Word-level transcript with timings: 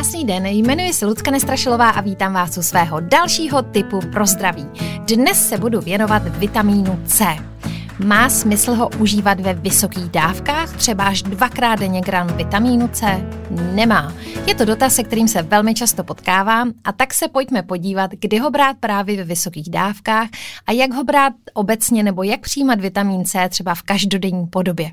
Krásný 0.00 0.24
den, 0.24 0.46
jmenuji 0.46 0.92
se 0.92 1.06
Lucka 1.06 1.30
Nestrašilová 1.30 1.90
a 1.90 2.00
vítám 2.00 2.32
vás 2.32 2.58
u 2.58 2.62
svého 2.62 3.00
dalšího 3.00 3.62
typu 3.62 4.00
pro 4.12 4.26
zdraví. 4.26 4.66
Dnes 5.14 5.48
se 5.48 5.58
budu 5.58 5.80
věnovat 5.80 6.22
vitamínu 6.38 7.00
C. 7.06 7.24
Má 8.04 8.28
smysl 8.28 8.74
ho 8.74 8.88
užívat 8.88 9.40
ve 9.40 9.54
vysokých 9.54 10.08
dávkách, 10.08 10.76
třeba 10.76 11.04
až 11.04 11.22
dvakrát 11.22 11.78
denně 11.78 12.00
gram 12.00 12.26
vitamínu 12.26 12.88
C? 12.88 13.26
Nemá. 13.74 14.12
Je 14.46 14.54
to 14.54 14.64
dotaz, 14.64 14.94
se 14.94 15.04
kterým 15.04 15.28
se 15.28 15.42
velmi 15.42 15.74
často 15.74 16.04
potkávám 16.04 16.72
a 16.84 16.92
tak 16.92 17.14
se 17.14 17.28
pojďme 17.28 17.62
podívat, 17.62 18.10
kdy 18.10 18.38
ho 18.38 18.50
brát 18.50 18.76
právě 18.80 19.16
ve 19.16 19.24
vysokých 19.24 19.70
dávkách 19.70 20.28
a 20.66 20.72
jak 20.72 20.92
ho 20.92 21.04
brát 21.04 21.32
obecně 21.54 22.02
nebo 22.02 22.22
jak 22.22 22.40
přijímat 22.40 22.80
vitamin 22.80 23.24
C 23.24 23.48
třeba 23.48 23.74
v 23.74 23.82
každodenní 23.82 24.46
podobě. 24.46 24.90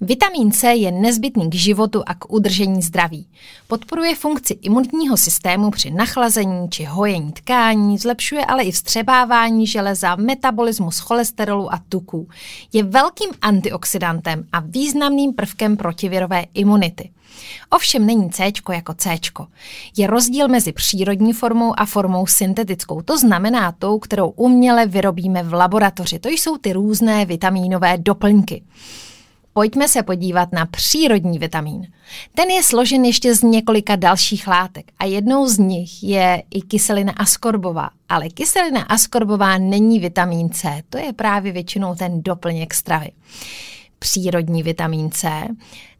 Vitamin 0.00 0.52
C 0.52 0.74
je 0.74 0.92
nezbytný 0.92 1.50
k 1.50 1.54
životu 1.54 2.02
a 2.06 2.14
k 2.14 2.32
udržení 2.32 2.82
zdraví. 2.82 3.26
Podporuje 3.66 4.14
funkci 4.14 4.52
imunitního 4.52 5.16
systému 5.16 5.70
při 5.70 5.90
nachlazení 5.90 6.68
či 6.70 6.84
hojení 6.84 7.32
tkání, 7.32 7.98
zlepšuje 7.98 8.44
ale 8.44 8.62
i 8.62 8.72
vstřebávání 8.72 9.66
železa, 9.66 10.16
metabolismus 10.16 10.98
cholesterolu 10.98 11.74
a 11.74 11.80
tuků. 11.88 12.28
Je 12.72 12.82
velkým 12.82 13.30
antioxidantem 13.42 14.44
a 14.52 14.60
významným 14.60 15.32
prvkem 15.32 15.76
protivirové 15.76 16.44
imunity. 16.54 17.10
Ovšem 17.70 18.06
není 18.06 18.30
C 18.30 18.52
jako 18.72 18.94
C. 18.94 19.18
Je 19.96 20.06
rozdíl 20.06 20.48
mezi 20.48 20.72
přírodní 20.72 21.32
formou 21.32 21.80
a 21.80 21.86
formou 21.86 22.26
syntetickou. 22.26 23.02
To 23.02 23.18
znamená 23.18 23.72
tou, 23.72 23.98
kterou 23.98 24.28
uměle 24.28 24.86
vyrobíme 24.86 25.42
v 25.42 25.52
laboratoři. 25.52 26.18
To 26.18 26.28
jsou 26.28 26.56
ty 26.58 26.72
různé 26.72 27.24
vitamínové 27.24 27.98
doplňky. 27.98 28.62
Pojďme 29.56 29.88
se 29.88 30.02
podívat 30.02 30.52
na 30.52 30.66
přírodní 30.66 31.38
vitamín. 31.38 31.86
Ten 32.34 32.48
je 32.50 32.62
složen 32.62 33.04
ještě 33.04 33.34
z 33.34 33.42
několika 33.42 33.96
dalších 33.96 34.46
látek 34.46 34.92
a 34.98 35.04
jednou 35.04 35.46
z 35.46 35.58
nich 35.58 36.02
je 36.02 36.42
i 36.54 36.60
kyselina 36.60 37.12
askorbová. 37.12 37.90
Ale 38.08 38.28
kyselina 38.28 38.82
askorbová 38.82 39.58
není 39.58 40.00
vitamín 40.00 40.50
C, 40.50 40.82
to 40.88 40.98
je 40.98 41.12
právě 41.12 41.52
většinou 41.52 41.94
ten 41.94 42.22
doplněk 42.22 42.74
stravy 42.74 43.10
přírodní 43.98 44.62
vitamín 44.62 45.10
C. 45.10 45.48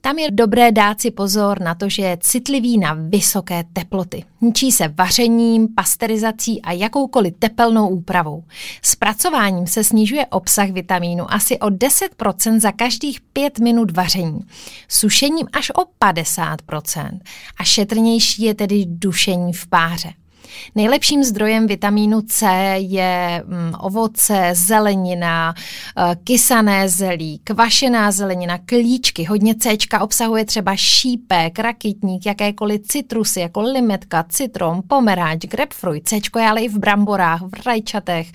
Tam 0.00 0.18
je 0.18 0.30
dobré 0.30 0.72
dát 0.72 1.00
si 1.00 1.10
pozor 1.10 1.60
na 1.60 1.74
to, 1.74 1.88
že 1.88 2.02
je 2.02 2.18
citlivý 2.20 2.78
na 2.78 2.94
vysoké 2.94 3.64
teploty. 3.72 4.24
Ničí 4.40 4.72
se 4.72 4.88
vařením, 4.88 5.68
pasterizací 5.74 6.62
a 6.62 6.72
jakoukoliv 6.72 7.34
tepelnou 7.38 7.88
úpravou. 7.88 8.44
Spracováním 8.82 9.66
se 9.66 9.84
snižuje 9.84 10.26
obsah 10.26 10.70
vitamínu 10.70 11.32
asi 11.32 11.58
o 11.58 11.66
10% 11.66 12.60
za 12.60 12.72
každých 12.72 13.20
5 13.20 13.58
minut 13.58 13.90
vaření. 13.90 14.40
Sušením 14.88 15.46
až 15.52 15.70
o 15.70 15.84
50%. 16.06 17.20
A 17.56 17.64
šetrnější 17.64 18.42
je 18.42 18.54
tedy 18.54 18.84
dušení 18.88 19.52
v 19.52 19.66
páře. 19.66 20.12
Nejlepším 20.74 21.24
zdrojem 21.24 21.66
vitamínu 21.66 22.20
C 22.20 22.46
je 22.76 23.42
mm, 23.46 23.72
ovoce, 23.80 24.50
zelenina, 24.52 25.54
eh, 25.56 26.16
kysané 26.24 26.88
zelí, 26.88 27.40
kvašená 27.44 28.10
zelenina, 28.10 28.58
klíčky. 28.58 29.24
Hodně 29.24 29.54
C 29.54 29.76
obsahuje 30.00 30.44
třeba 30.44 30.76
šípek, 30.76 31.58
rakitník, 31.58 32.26
jakékoliv 32.26 32.82
citrusy, 32.82 33.40
jako 33.40 33.60
limetka, 33.60 34.24
citron, 34.28 34.82
pomeráč, 34.88 35.38
grapefruit. 35.38 36.08
C 36.08 36.16
je 36.16 36.48
ale 36.48 36.60
i 36.60 36.68
v 36.68 36.78
bramborách, 36.78 37.42
v 37.42 37.66
rajčatech, 37.66 38.32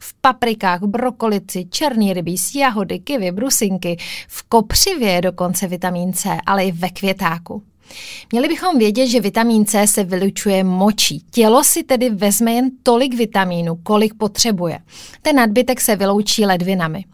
v 0.00 0.14
paprikách, 0.20 0.82
brokolici, 0.82 1.64
černý 1.70 2.12
rybíz, 2.12 2.54
jahody, 2.54 2.98
kivy, 2.98 3.32
brusinky, 3.32 3.96
v 4.28 4.42
kopřivě 4.42 5.12
je 5.12 5.20
dokonce 5.20 5.66
vitamin 5.66 6.12
C, 6.12 6.38
ale 6.46 6.64
i 6.64 6.72
ve 6.72 6.90
květáku. 6.90 7.62
Měli 8.32 8.48
bychom 8.48 8.78
vědět, 8.78 9.06
že 9.06 9.20
vitamin 9.20 9.66
C 9.66 9.86
se 9.86 10.04
vylučuje 10.04 10.64
močí. 10.64 11.22
Tělo 11.30 11.64
si 11.64 11.82
tedy 11.82 12.10
vezme 12.10 12.52
jen 12.52 12.70
tolik 12.82 13.14
vitamínu, 13.14 13.76
kolik 13.82 14.14
potřebuje. 14.14 14.78
Ten 15.22 15.36
nadbytek 15.36 15.80
se 15.80 15.96
vyloučí 15.96 16.46
ledvinami. 16.46 17.04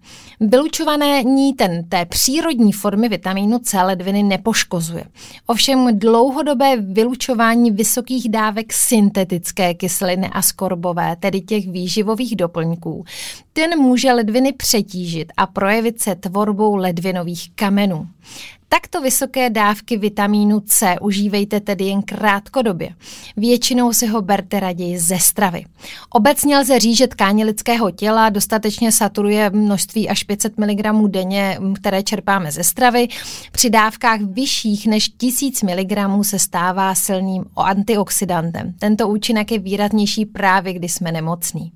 Vylučované 0.40 1.22
ní 1.22 1.54
ten 1.54 1.88
té 1.88 2.04
přírodní 2.04 2.72
formy 2.72 3.08
vitamínu 3.08 3.58
C 3.58 3.82
ledviny 3.82 4.22
nepoškozuje. 4.22 5.04
Ovšem 5.46 5.98
dlouhodobé 5.98 6.76
vylučování 6.76 7.70
vysokých 7.70 8.28
dávek 8.28 8.72
syntetické 8.72 9.74
kyseliny 9.74 10.30
a 10.32 10.42
skorbové, 10.42 11.16
tedy 11.20 11.40
těch 11.40 11.68
výživových 11.68 12.36
doplňků, 12.36 13.04
ten 13.52 13.78
může 13.78 14.12
ledviny 14.12 14.52
přetížit 14.52 15.32
a 15.36 15.46
projevit 15.46 16.02
se 16.02 16.14
tvorbou 16.14 16.76
ledvinových 16.76 17.50
kamenů. 17.54 18.06
Takto 18.74 19.00
vysoké 19.00 19.50
dávky 19.50 19.96
vitamínu 19.96 20.60
C 20.60 20.96
užívejte 21.00 21.60
tedy 21.60 21.84
jen 21.84 22.02
krátkodobě. 22.02 22.90
Většinou 23.36 23.92
si 23.92 24.06
ho 24.06 24.22
berte 24.22 24.60
raději 24.60 24.98
ze 24.98 25.18
stravy. 25.18 25.64
Obecně 26.10 26.58
lze 26.58 26.78
říct, 26.78 26.96
že 26.96 27.06
tkáně 27.06 27.44
lidského 27.44 27.90
těla 27.90 28.28
dostatečně 28.28 28.92
saturuje 28.92 29.50
množství 29.50 30.08
až 30.08 30.22
500 30.22 30.58
mg 30.58 31.08
denně, 31.08 31.58
které 31.74 32.02
čerpáme 32.02 32.52
ze 32.52 32.64
stravy. 32.64 33.08
Při 33.52 33.70
dávkách 33.70 34.20
vyšších 34.20 34.86
než 34.86 35.08
1000 35.08 35.62
mg 35.62 35.96
se 36.22 36.38
stává 36.38 36.94
silným 36.94 37.44
antioxidantem. 37.56 38.74
Tento 38.78 39.08
účinek 39.08 39.52
je 39.52 39.58
výraznější 39.58 40.26
právě, 40.26 40.72
když 40.72 40.92
jsme 40.92 41.12
nemocní. 41.12 41.72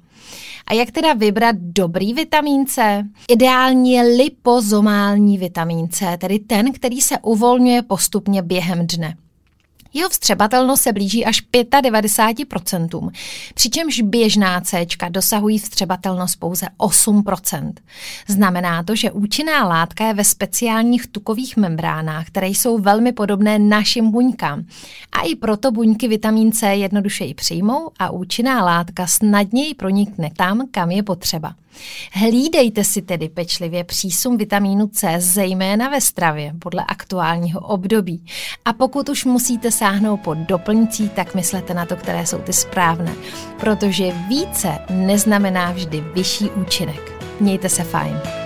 A 0.67 0.75
jak 0.75 0.91
teda 0.91 1.13
vybrat 1.13 1.57
dobrý 1.57 2.15
vitamin 2.15 2.67
C? 2.67 3.05
Ideální 3.29 3.93
je 3.93 4.03
lipozomální 4.03 5.39
vitamin 5.39 5.89
C, 5.89 6.17
tedy 6.21 6.39
ten, 6.39 6.73
který 6.73 7.01
se 7.01 7.19
uvolňuje 7.19 7.83
postupně 7.83 8.43
během 8.43 8.87
dne. 8.87 9.17
Jeho 9.99 10.11
vstřebatelnost 10.11 10.83
se 10.83 10.93
blíží 10.93 11.25
až 11.25 11.43
95%, 11.53 13.11
přičemž 13.55 14.01
běžná 14.01 14.61
C 14.61 14.87
dosahují 15.09 15.59
vstřebatelnost 15.59 16.41
pouze 16.41 16.67
8%. 16.79 17.73
Znamená 18.29 18.83
to, 18.83 18.97
že 18.97 19.11
účinná 19.11 19.65
látka 19.65 20.07
je 20.07 20.15
ve 20.15 20.25
speciálních 20.25 21.07
tukových 21.07 21.57
membránách, 21.57 22.27
které 22.27 22.47
jsou 22.49 22.79
velmi 22.79 23.13
podobné 23.13 23.59
našim 23.59 24.11
buňkám. 24.11 24.65
A 25.13 25.21
i 25.21 25.35
proto 25.35 25.71
buňky 25.71 26.09
vitamin 26.09 26.53
C 26.53 26.75
jednodušeji 26.75 27.35
přijmou 27.35 27.91
a 27.99 28.11
účinná 28.11 28.65
látka 28.65 29.07
snadněji 29.07 29.75
pronikne 29.75 30.31
tam, 30.37 30.69
kam 30.71 30.91
je 30.91 31.03
potřeba. 31.03 31.55
Hlídejte 32.13 32.85
si 32.85 33.03
tedy 33.03 33.29
pečlivě 33.29 33.85
přísun 33.85 34.37
vitamínu 34.37 34.87
C, 34.87 35.15
zejména 35.19 35.89
ve 35.89 36.01
stravě, 36.01 36.53
podle 36.59 36.85
aktuálního 36.89 37.61
období. 37.61 38.25
A 38.65 38.73
pokud 38.73 39.09
už 39.09 39.25
musíte 39.25 39.71
sáhnout 39.71 40.17
po 40.17 40.35
doplňcích, 40.35 41.13
tak 41.13 41.35
myslete 41.35 41.75
na 41.75 41.87
to, 41.87 41.97
které 41.97 42.27
jsou 42.27 42.39
ty 42.39 42.53
správné, 42.53 43.15
protože 43.61 44.13
více 44.29 44.79
neznamená 44.91 45.73
vždy 45.73 46.01
vyšší 46.01 46.51
účinek. 46.51 47.13
Mějte 47.41 47.69
se 47.69 47.85
fajn. 47.85 48.38